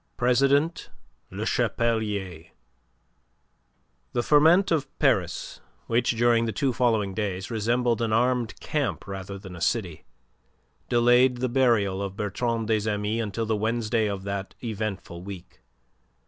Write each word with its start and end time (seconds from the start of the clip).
PRESIDENT 0.17 0.89
LE 1.29 1.45
CHAPELIER 1.45 2.45
The 4.13 4.23
ferment 4.23 4.71
of 4.71 4.87
Paris 4.97 5.61
which, 5.85 6.17
during 6.17 6.45
the 6.45 6.51
two 6.51 6.73
following 6.73 7.13
days, 7.13 7.51
resembled 7.51 8.01
an 8.01 8.11
armed 8.11 8.59
camp 8.59 9.05
rather 9.05 9.37
than 9.37 9.55
a 9.55 9.61
city, 9.61 10.03
delayed 10.89 11.37
the 11.37 11.49
burial 11.49 12.01
of 12.01 12.17
Bertrand 12.17 12.65
des 12.67 12.89
Amis 12.89 13.21
until 13.21 13.45
the 13.45 13.55
Wednesday 13.55 14.07
of 14.09 14.23
that 14.23 14.55
eventful 14.63 15.21
week. 15.21 15.61